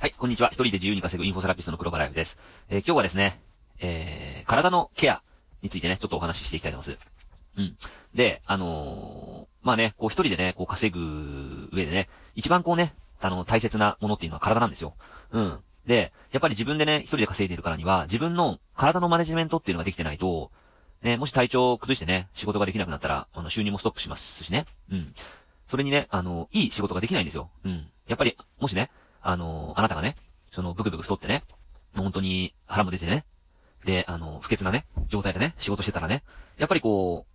[0.00, 0.48] はい、こんにちは。
[0.48, 2.38] 一人で自由に稼ぐインフォセラピストの黒場ライフです。
[2.70, 3.38] えー、今日はですね、
[3.80, 5.20] えー、体のケア
[5.60, 6.98] についてね、ちょっとお話ししていきたいと思います。
[7.58, 7.76] うん。
[8.14, 14.94] で、あのー、まあね、こう一人でね、こう稼ぐ上でね、一番こうね、あの、大切なものっていうのは体なんですよ。
[15.32, 15.58] うん。
[15.84, 20.50] で、やっぱり自分でね、一人で稼いでるからには、自分の体のマネジメントっていうのができてないと、
[21.02, 24.64] ね、もし体調を崩してね、仕事ができなくなったら、あの、収入もストップしますしね。
[24.90, 25.12] うん。
[25.66, 27.50] それにね、あの、いい仕事ができないんですよ。
[27.64, 27.86] うん。
[28.08, 28.90] やっぱり、もしね、
[29.22, 30.16] あの、あなたがね、
[30.50, 31.44] その、ブクブク太ってね、
[31.96, 33.24] 本当に腹も出てね、
[33.84, 36.22] で、あの、不潔なね、状態でね、仕事してたらね、
[36.58, 37.26] やっぱりこ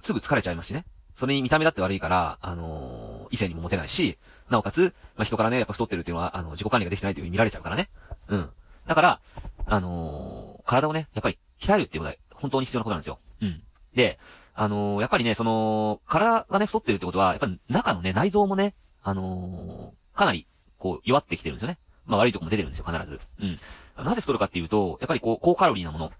[0.00, 0.84] う、すぐ疲れちゃいますしね。
[1.14, 4.18] それに見た目だって悪いから、あの異性にもモテないし、
[4.50, 7.88] なおかつ、まあ、人からね、やっぱ太ってるっていうのは、あの、自己管理ができてないという風に見られちゃうからね。
[8.28, 8.50] うん。
[8.86, 9.20] だから、
[9.66, 13.18] あの体をね、やっぱり鍛えるっていうことは、本当に必要なことなんですよ。
[13.42, 13.62] うん。
[13.94, 14.18] で、
[14.54, 20.46] あのやっぱりね、その、体がね、太ってるってことは、やっぱ中のね、内臓もね、あのかなり
[20.78, 21.78] こう、弱ってきてるんですよね。
[22.06, 23.20] まあ悪いとこも出てるんですよ、必ず。
[23.40, 24.04] うん。
[24.04, 26.12] なぜ太るかっていうと、やっぱりこう、高カロリーなもの。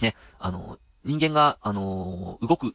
[0.00, 0.14] ね。
[0.38, 2.74] あの、人間が、あのー、動く、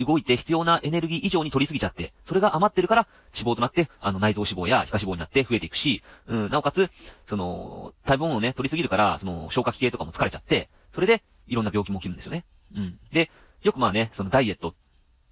[0.00, 6.88] 動いて必要なエネルギー以上に取りすぎちゃって、それが余ってるから脂肪となって、あの内臓脂肪や皮下脂肪になって増えていくし、うん、なおかつ、
[7.26, 12.44] その、食べ物をね、取りすぎるから、その、消化器系とかも疲れちゃって、それで、いろんな病気も起きるんですよね。
[12.76, 12.98] うん。
[13.12, 13.30] で、
[13.62, 14.74] よくまあね、そのダイエットっ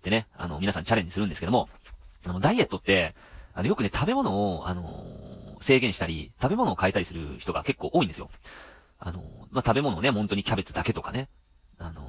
[0.03, 1.69] てね、あの、皆さんチャレンジするんですけども、
[2.25, 3.15] あの、ダイエットって、
[3.55, 5.26] あの、よくね、食べ物を、あのー
[5.61, 8.29] 制限したり、食べ物を変えたりする人が結構多いんですよ。
[8.99, 11.29] あの、まあ、食べ物ね、本当にキャベツだけとかね。
[11.79, 12.03] あの、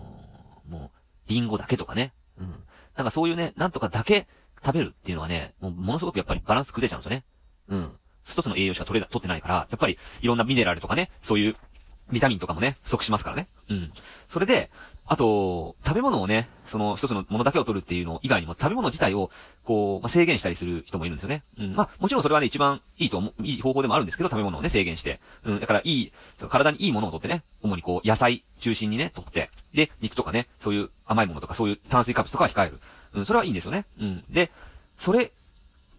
[0.67, 2.13] もう、リンゴだけとかね。
[2.37, 2.53] うん。
[2.95, 4.27] なんかそういうね、なんとかだけ
[4.63, 7.23] 食べるっていうのはね、もうものすごくやっぱりバランス崩れちゃうんですよね。
[7.69, 7.91] うん。
[8.23, 11.55] 一つの栄養しか取れ、取ってないから、やっぱりいろんなミネラルとかね、そういう
[12.11, 13.47] ビタミンとかもね、不足しますからね。
[13.69, 13.91] うん。
[14.27, 14.69] それで、
[15.05, 19.29] あと、食べ物をね、その一つのものだけを取るっていうの以外にも食べ物自体を、
[19.67, 21.43] こう、まあ、制限したりする人もいるんですよね。
[21.59, 21.75] うん。
[21.75, 25.19] まあ、もちろんそれはね、一番いいと思う、いい方法でもあるんですけど、食べ物をね、制限して。
[25.43, 25.59] うん。
[25.59, 26.13] だから、いい、
[26.47, 29.49] 体にいいものを取ってね、主にこう、野菜中心にね、取って。
[29.73, 32.79] で、肉とかね、そういう甘いものとか、そういう炭水化物とかは控える。
[33.13, 33.85] うん、それはいいんですよね。
[33.99, 34.23] うん。
[34.29, 34.51] で、
[34.97, 35.33] それ、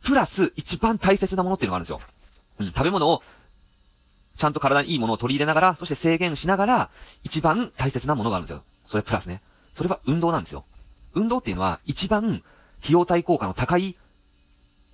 [0.02, 2.00] プラス、一番大切なものっていうのがあるんですよ。
[2.60, 3.22] うん、食べ物を
[4.38, 6.90] ちゃんと体にいいものを取り入れながら、そして制限しながら、
[7.24, 8.62] 一番大切なものがあるんですよ。
[8.86, 9.42] それプラスね。
[9.74, 10.64] それは運動なんですよ。
[11.14, 12.42] 運動っていうのは、一番、
[12.80, 13.96] 費用対効果の高い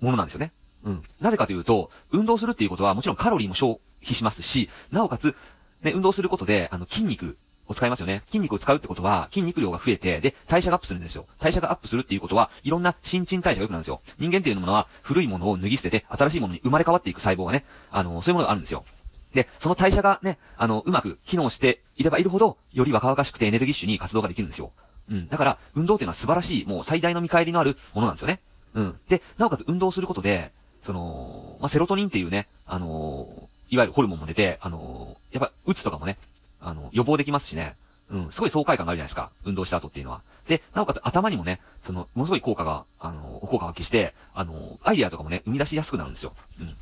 [0.01, 0.51] ものなんですよね。
[0.83, 1.03] うん。
[1.19, 5.35] なぜかというと、運動するっていうことは、もちろんカロリーも消費しますし、なおかつ、
[5.81, 7.37] ね、運動することで、あの、筋肉
[7.67, 8.21] を使いますよね。
[8.25, 11.25] 筋肉を使うってことは、筋肉量が増えて、で、代謝がアップするんですよ。
[11.39, 14.01] 代謝がアップするっていうことは、いろんな新陳代謝が良くなるんですよ。
[14.19, 18.85] 人間っていうものは、古いものを脱ぎ捨てて、新しいものに生まれ変わっていく細胞がね、あの、そういうものがあるんですよ。
[19.33, 24.71] で、その代謝がね、あの、うまく機能していればいるほど、より若々しくてエネルギッシュに活動ができるんですよ。
[25.09, 25.27] うん。
[25.27, 28.39] だから、運動っていうのは素晴らしい、もう最大の見返りのあるものなんですよね。
[28.73, 28.99] うん。
[29.09, 30.51] で、なおかつ運動することで、
[30.83, 36.17] その、まあ、セロトニンっていうね、あのー、いわゆるホルモンも出て、あのー、やっぱ、うつとかもね、
[36.61, 37.75] あの、予防できますしね。
[38.11, 39.31] うん、すごい爽快感があるじゃないですか。
[39.45, 40.21] 運動した後っていうのは。
[40.47, 46.33] で、なおかつ頭にもね、その、ものすごい効果が、あの、効果が発揮して、あの、アイデアとかもね、生み出しやすくなるんですよ。
[46.59, 46.75] うん。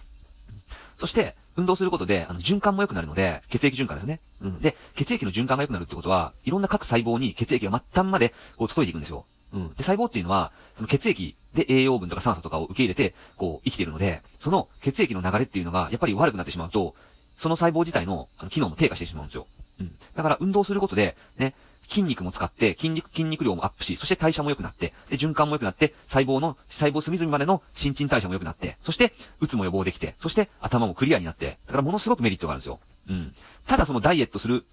[1.04, 4.22] そして、運動することで、あの、循環も良くなるので、血液循環ですね。
[4.42, 4.62] うん。
[4.62, 9.26] で、血液の循環が良くなるってことは、いろんな各細胞に血液が末端まで、こう、届いていくんですよ。
[9.52, 9.68] うん。
[9.74, 16.96] で、細胞っていうのは、その血液で栄養分とか酸素とかを受け入れて、こう、生きているので、その血液の流れっていうのが、やっぱり悪くなってしまうと、
[17.36, 19.46] その細胞自体の、あの、機能も低下してしまうんですよ。
[19.82, 19.92] うん。
[20.16, 21.54] だから、運動することで、ね、
[21.94, 32.80] 筋肉も使って、筋肉、筋肉量もアップし、そして代謝も良くなって、で、循環も良くなって、細胞の、細胞隅々までの新陳代謝も良くなって、そして、うつも予防できて、そして、頭もクリアになって、だからものすごくメリットがあるんですよ。
[33.10, 33.32] うん。
[33.68, 34.66] ただそのダイエットする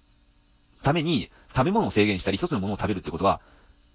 [0.81, 3.39] ために、食べ物を制限したり、一つのものを食べるってことは、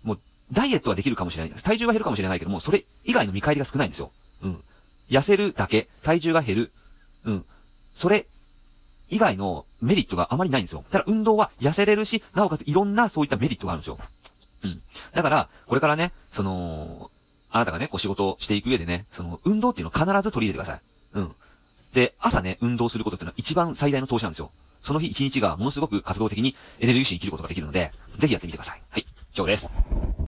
[0.05, 0.21] もう、
[0.53, 1.63] ダイエットはできるかもしれない。
[1.63, 4.13] 体重は減るかもしれないけども、それ以外の見返りが少ないんですよ。
[4.43, 4.61] うん。
[5.11, 6.73] 痩せるだけ、体重が減る。
[7.25, 7.45] うん。
[7.97, 8.27] それ
[9.09, 10.85] 以外のメリットがあまりないんですよ。
[10.91, 13.99] ただ運動は痩せれるし、なおかついろんなそういったメリットがあるんですよ。
[14.65, 14.83] うん。
[15.15, 17.11] だから、これからね、その、
[17.51, 20.83] あなたがね、こう仕事をしていく上でね、その、運動っていうのを必ず取り入れてください。
[21.15, 21.33] うん。
[21.95, 24.51] で、朝ね、運動することっていうのは一番最大の投資なんですよ。
[24.83, 28.83] その日一日がものすごく活動的にエネルギッシュに生きることができるので、ぜひやってみてください。
[28.91, 29.07] はい。
[29.33, 29.71] 以上です。